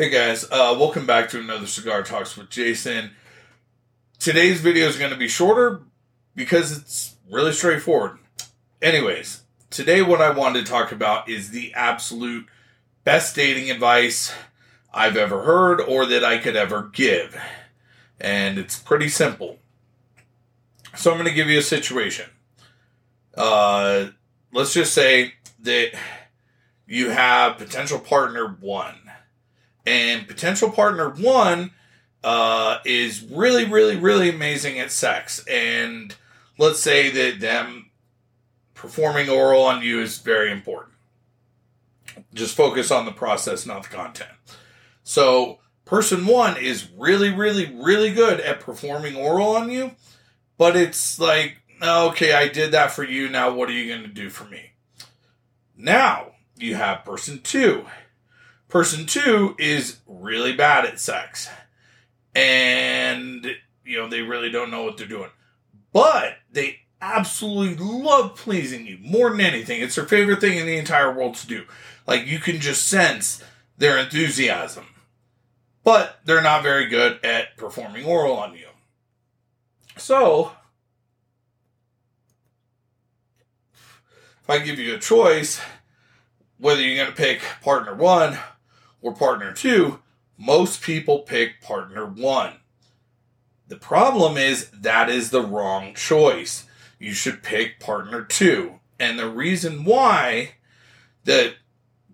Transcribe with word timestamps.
Hey 0.00 0.08
guys, 0.08 0.44
uh, 0.44 0.74
welcome 0.78 1.04
back 1.04 1.28
to 1.28 1.40
another 1.40 1.66
Cigar 1.66 2.02
Talks 2.02 2.34
with 2.34 2.48
Jason. 2.48 3.10
Today's 4.18 4.62
video 4.62 4.86
is 4.86 4.96
going 4.96 5.10
to 5.10 5.16
be 5.18 5.28
shorter 5.28 5.82
because 6.34 6.74
it's 6.74 7.16
really 7.30 7.52
straightforward. 7.52 8.16
Anyways, 8.80 9.42
today 9.68 10.00
what 10.00 10.22
I 10.22 10.30
wanted 10.30 10.64
to 10.64 10.72
talk 10.72 10.90
about 10.90 11.28
is 11.28 11.50
the 11.50 11.74
absolute 11.74 12.46
best 13.04 13.36
dating 13.36 13.70
advice 13.70 14.32
I've 14.90 15.18
ever 15.18 15.42
heard 15.42 15.82
or 15.82 16.06
that 16.06 16.24
I 16.24 16.38
could 16.38 16.56
ever 16.56 16.84
give. 16.94 17.38
And 18.18 18.56
it's 18.56 18.78
pretty 18.78 19.10
simple. 19.10 19.58
So 20.96 21.10
I'm 21.10 21.18
going 21.18 21.28
to 21.28 21.34
give 21.34 21.50
you 21.50 21.58
a 21.58 21.62
situation. 21.62 22.30
Uh, 23.34 24.06
let's 24.50 24.72
just 24.72 24.94
say 24.94 25.34
that 25.58 25.90
you 26.86 27.10
have 27.10 27.58
potential 27.58 27.98
partner 27.98 28.56
one 28.62 28.96
and 29.86 30.28
potential 30.28 30.70
partner 30.70 31.10
one 31.10 31.70
uh, 32.22 32.78
is 32.84 33.22
really, 33.22 33.64
really, 33.64 33.96
really 33.96 34.28
amazing 34.28 34.78
at 34.78 34.90
sex. 34.90 35.44
And 35.48 36.14
let's 36.58 36.80
say 36.80 37.10
that 37.10 37.40
them 37.40 37.90
performing 38.74 39.28
oral 39.28 39.62
on 39.62 39.82
you 39.82 40.00
is 40.00 40.18
very 40.18 40.50
important. 40.50 40.94
Just 42.34 42.56
focus 42.56 42.90
on 42.90 43.04
the 43.04 43.12
process, 43.12 43.66
not 43.66 43.84
the 43.84 43.88
content. 43.88 44.30
So, 45.02 45.58
person 45.84 46.26
one 46.26 46.56
is 46.56 46.88
really, 46.96 47.30
really, 47.30 47.74
really 47.74 48.12
good 48.12 48.40
at 48.40 48.60
performing 48.60 49.16
oral 49.16 49.56
on 49.56 49.70
you, 49.70 49.92
but 50.58 50.76
it's 50.76 51.18
like, 51.18 51.56
okay, 51.82 52.32
I 52.32 52.48
did 52.48 52.72
that 52.72 52.92
for 52.92 53.04
you. 53.04 53.28
Now, 53.28 53.52
what 53.52 53.68
are 53.68 53.72
you 53.72 53.88
going 53.88 54.06
to 54.06 54.14
do 54.14 54.28
for 54.28 54.44
me? 54.44 54.72
Now, 55.76 56.32
you 56.56 56.74
have 56.74 57.04
person 57.04 57.40
two 57.42 57.86
Person 58.70 59.04
two 59.04 59.56
is 59.58 59.98
really 60.06 60.52
bad 60.52 60.86
at 60.86 61.00
sex. 61.00 61.48
And, 62.36 63.44
you 63.84 63.98
know, 63.98 64.08
they 64.08 64.22
really 64.22 64.48
don't 64.48 64.70
know 64.70 64.84
what 64.84 64.96
they're 64.96 65.08
doing. 65.08 65.30
But 65.92 66.36
they 66.52 66.78
absolutely 67.02 67.84
love 67.84 68.36
pleasing 68.36 68.86
you 68.86 68.98
more 69.02 69.30
than 69.30 69.40
anything. 69.40 69.82
It's 69.82 69.96
their 69.96 70.06
favorite 70.06 70.40
thing 70.40 70.56
in 70.56 70.66
the 70.66 70.76
entire 70.76 71.12
world 71.12 71.34
to 71.36 71.48
do. 71.48 71.64
Like, 72.06 72.26
you 72.26 72.38
can 72.38 72.60
just 72.60 72.86
sense 72.86 73.42
their 73.76 73.98
enthusiasm. 73.98 74.86
But 75.82 76.20
they're 76.24 76.40
not 76.40 76.62
very 76.62 76.86
good 76.86 77.24
at 77.24 77.56
performing 77.56 78.04
oral 78.04 78.36
on 78.36 78.54
you. 78.54 78.68
So, 79.96 80.52
if 83.74 84.48
I 84.48 84.58
give 84.58 84.78
you 84.78 84.94
a 84.94 84.98
choice, 84.98 85.60
whether 86.58 86.80
you're 86.80 87.02
going 87.02 87.16
to 87.16 87.20
pick 87.20 87.40
partner 87.62 87.96
one 87.96 88.38
or 89.02 89.14
partner 89.14 89.52
two, 89.52 90.00
most 90.36 90.82
people 90.82 91.20
pick 91.20 91.60
partner 91.60 92.06
one. 92.06 92.54
The 93.68 93.76
problem 93.76 94.36
is 94.36 94.70
that 94.70 95.08
is 95.08 95.30
the 95.30 95.42
wrong 95.42 95.94
choice. 95.94 96.66
You 96.98 97.12
should 97.12 97.42
pick 97.42 97.78
partner 97.78 98.24
two. 98.24 98.80
And 98.98 99.18
the 99.18 99.30
reason 99.30 99.84
why 99.84 100.54
the 101.24 101.54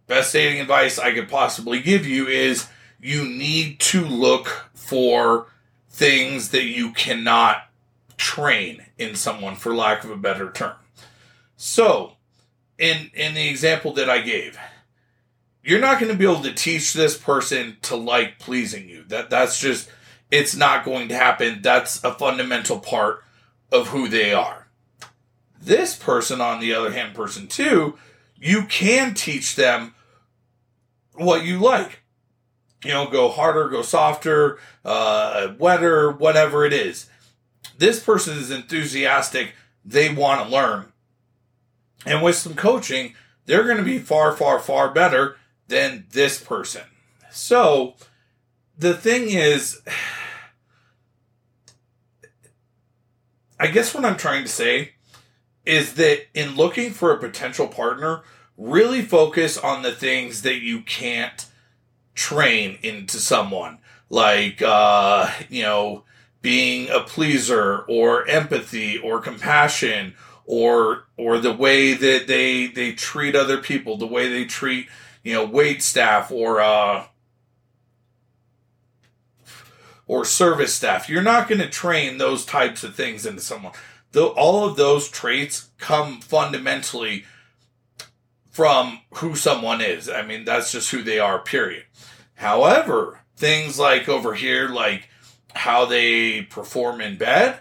best 0.06 0.32
dating 0.32 0.60
advice 0.60 0.98
I 0.98 1.12
could 1.12 1.28
possibly 1.28 1.80
give 1.80 2.06
you 2.06 2.26
is 2.26 2.68
you 3.00 3.24
need 3.24 3.80
to 3.80 4.04
look 4.04 4.68
for 4.74 5.46
things 5.88 6.50
that 6.50 6.64
you 6.64 6.92
cannot 6.92 7.68
train 8.16 8.84
in 8.98 9.14
someone 9.14 9.56
for 9.56 9.74
lack 9.74 10.04
of 10.04 10.10
a 10.10 10.16
better 10.16 10.50
term. 10.50 10.76
So, 11.56 12.16
in 12.78 13.10
in 13.14 13.34
the 13.34 13.48
example 13.48 13.92
that 13.94 14.10
I 14.10 14.20
gave, 14.20 14.58
you're 15.66 15.80
not 15.80 15.98
going 15.98 16.12
to 16.12 16.16
be 16.16 16.24
able 16.24 16.42
to 16.42 16.54
teach 16.54 16.92
this 16.92 17.18
person 17.18 17.76
to 17.82 17.96
like 17.96 18.38
pleasing 18.38 18.88
you. 18.88 19.02
That 19.08 19.30
that's 19.30 19.60
just 19.60 19.90
it's 20.30 20.54
not 20.54 20.84
going 20.84 21.08
to 21.08 21.16
happen. 21.16 21.60
That's 21.60 22.02
a 22.04 22.14
fundamental 22.14 22.78
part 22.78 23.24
of 23.72 23.88
who 23.88 24.08
they 24.08 24.32
are. 24.32 24.68
This 25.60 25.96
person, 25.96 26.40
on 26.40 26.60
the 26.60 26.72
other 26.72 26.92
hand, 26.92 27.14
person 27.14 27.48
two, 27.48 27.98
you 28.36 28.62
can 28.66 29.12
teach 29.12 29.56
them 29.56 29.94
what 31.14 31.44
you 31.44 31.58
like. 31.58 32.02
You 32.84 32.92
know, 32.92 33.08
go 33.08 33.28
harder, 33.28 33.68
go 33.68 33.82
softer, 33.82 34.60
uh, 34.84 35.54
wetter, 35.58 36.12
whatever 36.12 36.64
it 36.64 36.72
is. 36.72 37.10
This 37.76 38.00
person 38.00 38.38
is 38.38 38.52
enthusiastic. 38.52 39.54
They 39.84 40.14
want 40.14 40.42
to 40.42 40.54
learn. 40.54 40.92
And 42.04 42.22
with 42.22 42.36
some 42.36 42.54
coaching, 42.54 43.14
they're 43.46 43.64
going 43.64 43.78
to 43.78 43.82
be 43.82 43.98
far, 43.98 44.30
far, 44.30 44.60
far 44.60 44.92
better 44.92 45.36
than 45.68 46.06
this 46.10 46.40
person. 46.40 46.82
So 47.30 47.94
the 48.78 48.94
thing 48.94 49.30
is, 49.30 49.82
I 53.58 53.68
guess 53.68 53.94
what 53.94 54.04
I'm 54.04 54.18
trying 54.18 54.42
to 54.42 54.50
say 54.50 54.92
is 55.64 55.94
that 55.94 56.26
in 56.34 56.56
looking 56.56 56.90
for 56.90 57.10
a 57.10 57.18
potential 57.18 57.66
partner, 57.66 58.22
really 58.56 59.02
focus 59.02 59.58
on 59.58 59.82
the 59.82 59.92
things 59.92 60.42
that 60.42 60.60
you 60.62 60.80
can't 60.82 61.46
train 62.14 62.78
into 62.82 63.18
someone, 63.18 63.78
like, 64.08 64.62
uh, 64.62 65.30
you 65.48 65.62
know, 65.62 66.04
being 66.42 66.88
a 66.90 67.00
pleaser 67.00 67.80
or 67.88 68.26
empathy 68.28 68.98
or 68.98 69.20
compassion 69.20 70.14
or 70.44 71.08
or 71.16 71.38
the 71.38 71.52
way 71.52 71.92
that 71.92 72.28
they 72.28 72.68
they 72.68 72.92
treat 72.92 73.34
other 73.34 73.58
people, 73.58 73.96
the 73.96 74.06
way 74.06 74.28
they 74.28 74.44
treat 74.44 74.86
you 75.26 75.32
know, 75.32 75.44
wait 75.44 75.82
staff 75.82 76.30
or 76.30 76.60
uh, 76.60 77.04
or 80.06 80.24
service 80.24 80.72
staff. 80.72 81.08
You're 81.08 81.20
not 81.20 81.48
going 81.48 81.60
to 81.60 81.68
train 81.68 82.18
those 82.18 82.44
types 82.44 82.84
of 82.84 82.94
things 82.94 83.26
into 83.26 83.40
someone. 83.40 83.72
All 84.14 84.64
of 84.64 84.76
those 84.76 85.08
traits 85.08 85.70
come 85.78 86.20
fundamentally 86.20 87.24
from 88.52 89.00
who 89.14 89.34
someone 89.34 89.80
is. 89.80 90.08
I 90.08 90.22
mean, 90.22 90.44
that's 90.44 90.70
just 90.70 90.92
who 90.92 91.02
they 91.02 91.18
are, 91.18 91.40
period. 91.40 91.86
However, 92.36 93.18
things 93.36 93.80
like 93.80 94.08
over 94.08 94.32
here, 94.32 94.68
like 94.68 95.08
how 95.56 95.86
they 95.86 96.42
perform 96.42 97.00
in 97.00 97.18
bed, 97.18 97.58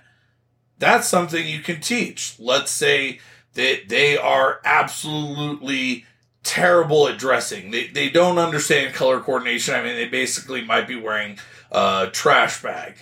that's 0.78 1.08
something 1.08 1.48
you 1.48 1.62
can 1.62 1.82
teach. 1.82 2.36
Let's 2.38 2.70
say 2.70 3.22
that 3.56 3.90
they 3.90 4.18
are 4.20 4.62
absolutely 4.64 6.06
terrible 6.46 7.08
at 7.10 7.18
dressing. 7.18 7.72
They, 7.72 7.88
they 7.88 8.10
don't 8.10 8.38
understand 8.38 8.94
color 8.94 9.20
coordination. 9.20 9.74
I 9.74 9.84
mean, 9.84 9.96
they 9.96 10.08
basically 10.08 10.64
might 10.64 10.88
be 10.88 10.96
wearing 10.96 11.40
a 11.72 12.08
trash 12.14 12.62
bag. 12.62 12.98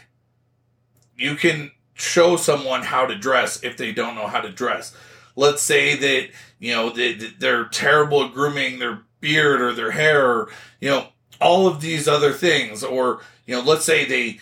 You 1.15 1.35
can 1.35 1.71
show 1.93 2.37
someone 2.37 2.83
how 2.83 3.05
to 3.05 3.15
dress 3.15 3.61
if 3.61 3.77
they 3.77 3.91
don't 3.91 4.15
know 4.15 4.27
how 4.27 4.41
to 4.41 4.49
dress. 4.49 4.95
Let's 5.35 5.61
say 5.61 5.95
that, 5.95 6.29
you 6.57 6.73
know, 6.73 6.89
they, 6.89 7.13
they're 7.13 7.65
terrible 7.65 8.23
at 8.23 8.33
grooming 8.33 8.79
their 8.79 9.01
beard 9.19 9.61
or 9.61 9.73
their 9.73 9.91
hair 9.91 10.25
or, 10.25 10.49
you 10.79 10.89
know, 10.89 11.07
all 11.41 11.67
of 11.67 11.81
these 11.81 12.07
other 12.07 12.31
things. 12.31 12.83
Or, 12.83 13.21
you 13.45 13.55
know, 13.55 13.61
let's 13.61 13.85
say 13.85 14.05
they 14.05 14.39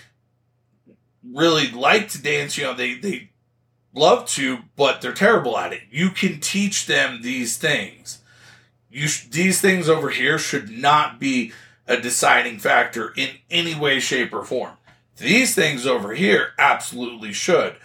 really 1.24 1.72
like 1.72 2.08
to 2.10 2.22
dance, 2.22 2.58
you 2.58 2.66
know, 2.66 2.74
they, 2.76 2.96
they 2.96 3.32
love 3.94 4.28
to, 4.28 4.60
but 4.76 5.02
they're 5.02 5.12
terrible 5.12 5.58
at 5.58 5.74
it. 5.74 5.82
You 5.90 6.12
can 6.12 6.40
teach 6.40 6.86
them 6.86 7.22
these 7.24 7.58
things 7.58 8.21
you 8.92 9.08
sh- 9.08 9.28
these 9.28 9.62
things 9.62 9.90
over 9.90 10.10
here 10.10 10.38
should 10.38 10.70
not 10.70 11.20
be 11.20 11.54
a 11.88 11.98
deciding 11.98 12.60
factor 12.60 13.14
in 13.16 13.30
any 13.50 13.76
way, 13.76 14.00
shape, 14.00 14.34
or 14.34 14.44
form. 14.44 14.78
These 15.18 15.56
things 15.56 15.86
over 15.86 16.14
here 16.14 16.54
absolutely 16.58 17.34
should, 17.34 17.76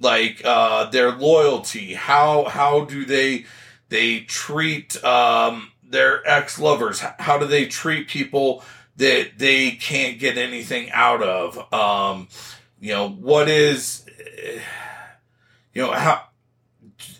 like 0.00 0.42
uh, 0.44 0.90
their 0.90 1.12
loyalty. 1.12 1.94
How 1.94 2.44
how 2.44 2.84
do 2.84 3.04
they 3.04 3.46
they 3.88 4.20
treat 4.20 5.02
um, 5.04 5.72
their 5.82 6.26
ex 6.28 6.58
lovers? 6.58 7.00
How 7.00 7.38
do 7.38 7.46
they 7.46 7.66
treat 7.66 8.08
people 8.08 8.62
that 8.96 9.38
they 9.38 9.72
can't 9.72 10.18
get 10.18 10.38
anything 10.38 10.90
out 10.90 11.22
of? 11.22 11.72
Um, 11.72 12.28
you 12.80 12.92
know 12.92 13.08
what 13.08 13.48
is 13.48 14.06
you 15.74 15.82
know 15.82 15.92
how 15.92 16.24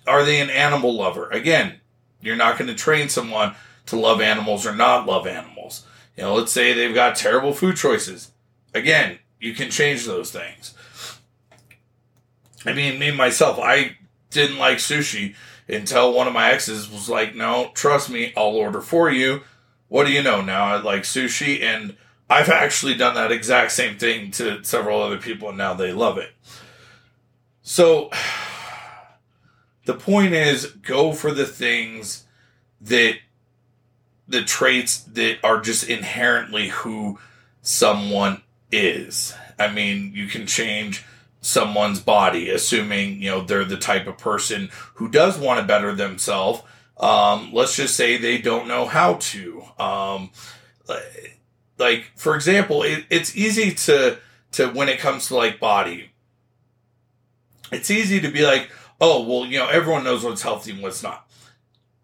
are 0.07 0.25
they 0.25 0.41
an 0.41 0.51
animal 0.51 0.97
lover? 0.97 1.29
Again, 1.31 1.81
you're 2.21 2.37
not 2.37 2.59
going 2.59 2.69
to 2.69 2.75
train 2.75 3.09
someone 3.09 3.55
to 3.87 3.97
love 3.97 4.21
animals 4.21 4.67
or 4.67 4.75
not 4.75 5.07
love 5.07 5.27
animals. 5.27 5.87
You 6.17 6.25
know, 6.25 6.35
let's 6.35 6.53
say 6.53 6.73
they've 6.73 6.95
got 6.95 7.17
terrible 7.17 7.53
food 7.53 7.77
choices. 7.77 8.33
Again, 8.75 9.19
you 9.41 9.55
can 9.55 9.71
change 9.71 10.05
those 10.05 10.31
things. 10.31 10.75
I 12.67 12.73
mean, 12.73 12.99
me 12.99 13.11
myself, 13.13 13.59
I 13.59 13.97
didn't 14.31 14.59
like 14.59 14.79
sushi 14.79 15.35
until 15.69 16.13
one 16.13 16.27
of 16.27 16.33
my 16.33 16.51
exes 16.51 16.91
was 16.91 17.09
like, 17.09 17.35
no, 17.35 17.71
trust 17.75 18.11
me, 18.11 18.33
I'll 18.37 18.57
order 18.57 18.81
for 18.81 19.11
you. 19.11 19.43
What 19.89 20.07
do 20.07 20.13
you 20.13 20.23
know? 20.23 20.41
Now 20.41 20.65
I 20.65 20.81
like 20.81 21.03
sushi, 21.03 21.63
and 21.63 21.97
I've 22.29 22.49
actually 22.49 22.95
done 22.95 23.15
that 23.15 23.33
exact 23.33 23.73
same 23.73 23.97
thing 23.97 24.31
to 24.33 24.63
several 24.65 25.01
other 25.01 25.19
people, 25.19 25.49
and 25.49 25.59
now 25.59 25.75
they 25.75 25.93
love 25.93 26.19
it. 26.19 26.31
So, 27.63 28.11
the 29.89 29.95
point 29.95 30.35
is 30.35 30.67
go 30.67 31.13
for 31.13 31.33
the 31.33 31.47
things 31.47 32.27
that 32.79 33.15
the 34.29 34.45
traits 34.45 34.99
that 35.05 35.39
are 35.43 35.63
just 35.63 35.89
inherently 35.89 36.69
who 36.69 37.19
someone 37.63 38.43
is. 38.71 39.33
I 39.59 39.73
mean, 39.73 40.13
you 40.15 40.27
can 40.27 40.47
change 40.47 41.07
someone's 41.41 42.01
body, 42.01 42.51
assuming, 42.51 43.23
you 43.23 43.31
know, 43.31 43.41
they're 43.41 43.65
the 43.65 43.79
type 43.79 44.07
of 44.07 44.19
person 44.19 44.69
who 44.97 45.09
does 45.09 45.39
want 45.39 45.59
to 45.59 45.67
better 45.67 45.95
themselves. 45.95 46.61
Um, 46.99 47.49
let's 47.55 47.75
just 47.75 47.97
say 47.97 48.19
they 48.19 48.37
don't 48.37 48.69
know 48.69 48.85
how 48.85 49.15
to. 49.15 49.65
Um, 49.79 50.29
like, 51.79 52.13
for 52.15 52.35
example, 52.35 52.83
it, 52.83 53.07
it's 53.09 53.35
easy 53.35 53.73
to, 53.73 54.19
to, 54.53 54.69
when 54.69 54.91
it 54.91 54.99
comes 54.99 55.29
to 55.29 55.37
like 55.37 55.59
body, 55.59 56.11
it's 57.73 57.91
easy 57.91 58.21
to 58.21 58.29
be 58.29 58.45
like, 58.45 58.69
oh, 59.01 59.23
well, 59.23 59.47
you 59.47 59.59
know, 59.59 59.69
everyone 59.69 60.05
knows 60.05 60.25
what's 60.25 60.43
healthy 60.43 60.73
and 60.73 60.83
what's 60.83 61.03
not. 61.03 61.29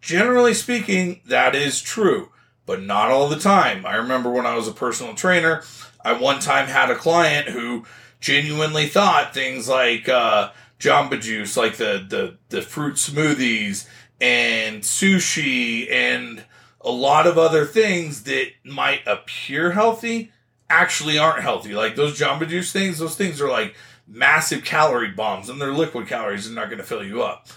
Generally 0.01 0.53
speaking, 0.53 1.21
that 1.25 1.55
is 1.55 1.81
true, 1.81 2.29
but 2.65 2.81
not 2.81 3.11
all 3.11 3.27
the 3.27 3.39
time. 3.39 3.85
I 3.85 3.95
remember 3.95 4.29
when 4.29 4.45
I 4.45 4.55
was 4.55 4.67
a 4.67 4.71
personal 4.71 5.15
trainer, 5.15 5.63
I 6.03 6.13
one 6.13 6.39
time 6.39 6.67
had 6.67 6.91
a 6.91 6.95
client 6.95 7.49
who 7.49 7.85
genuinely 8.19 8.87
thought 8.87 9.33
things 9.33 9.67
like 9.67 10.07
uh, 10.07 10.51
Jamba 10.79 11.19
Juice, 11.19 11.57
like 11.57 11.77
the, 11.77 12.05
the, 12.07 12.37
the 12.49 12.61
fruit 12.61 12.95
smoothies 12.95 13.87
and 14.21 14.81
sushi 14.81 15.91
and 15.91 16.43
a 16.81 16.91
lot 16.91 17.25
of 17.25 17.37
other 17.37 17.65
things 17.65 18.23
that 18.23 18.49
might 18.63 19.01
appear 19.07 19.71
healthy 19.71 20.31
actually 20.69 21.17
aren't 21.17 21.41
healthy. 21.41 21.73
Like 21.73 21.95
those 21.95 22.17
Jamba 22.17 22.47
Juice 22.47 22.71
things, 22.71 22.99
those 22.99 23.15
things 23.15 23.41
are 23.41 23.49
like 23.49 23.75
massive 24.07 24.63
calorie 24.63 25.11
bombs 25.11 25.49
and 25.49 25.59
they're 25.59 25.73
liquid 25.73 26.07
calories 26.07 26.45
and 26.45 26.55
not 26.55 26.67
going 26.67 26.77
to 26.77 26.83
fill 26.83 27.03
you 27.03 27.23
up. 27.23 27.47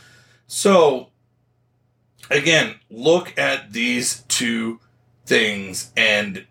So, 0.46 1.08
again, 2.30 2.76
look 2.90 3.36
at 3.38 3.72
these 3.72 4.22
two 4.28 4.80
things 5.26 5.92
and 5.96 6.46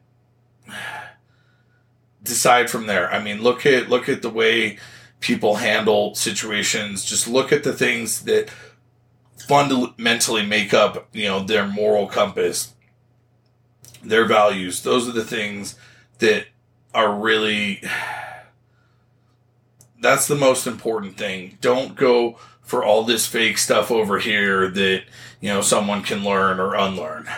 decide 2.23 2.69
from 2.69 2.85
there. 2.87 3.11
I 3.11 3.21
mean, 3.21 3.41
look 3.41 3.65
at 3.65 3.89
look 3.89 4.07
at 4.07 4.21
the 4.21 4.29
way 4.29 4.77
people 5.19 5.55
handle 5.55 6.13
situations. 6.15 7.03
Just 7.03 7.27
look 7.27 7.51
at 7.51 7.63
the 7.63 7.73
things 7.73 8.23
that 8.23 8.49
fundamentally 9.47 10.45
make 10.45 10.73
up, 10.73 11.07
you 11.13 11.25
know, 11.27 11.39
their 11.39 11.65
moral 11.65 12.07
compass, 12.07 12.73
their 14.03 14.25
values. 14.25 14.83
Those 14.83 15.07
are 15.07 15.13
the 15.13 15.25
things 15.25 15.75
that 16.19 16.47
are 16.93 17.13
really 17.13 17.81
that's 19.99 20.27
the 20.27 20.35
most 20.35 20.67
important 20.67 21.17
thing. 21.17 21.57
Don't 21.61 21.95
go 21.95 22.37
for 22.61 22.83
all 22.83 23.03
this 23.03 23.25
fake 23.25 23.57
stuff 23.57 23.91
over 23.91 24.19
here 24.19 24.69
that, 24.69 25.03
you 25.39 25.49
know, 25.49 25.61
someone 25.61 26.03
can 26.03 26.23
learn 26.23 26.59
or 26.59 26.75
unlearn. 26.75 27.29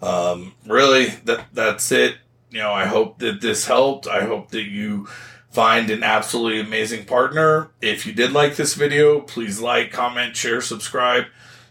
Um, 0.00 0.54
really, 0.66 1.06
that 1.24 1.46
that's 1.52 1.90
it. 1.90 2.16
You 2.50 2.58
know, 2.58 2.72
I 2.72 2.86
hope 2.86 3.18
that 3.18 3.40
this 3.40 3.66
helped. 3.66 4.06
I 4.06 4.24
hope 4.24 4.50
that 4.50 4.64
you 4.64 5.08
find 5.50 5.90
an 5.90 6.02
absolutely 6.02 6.60
amazing 6.60 7.04
partner. 7.04 7.70
If 7.80 8.06
you 8.06 8.12
did 8.12 8.32
like 8.32 8.56
this 8.56 8.74
video, 8.74 9.20
please 9.20 9.60
like, 9.60 9.92
comment, 9.92 10.36
share, 10.36 10.60
subscribe, 10.60 11.24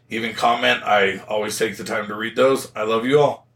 even 0.09 0.33
comment. 0.33 0.83
I 0.83 1.19
always 1.27 1.57
take 1.57 1.77
the 1.77 1.83
time 1.83 2.07
to 2.07 2.15
read 2.15 2.35
those. 2.35 2.71
I 2.75 2.83
love 2.83 3.05
you 3.05 3.19
all. 3.19 3.47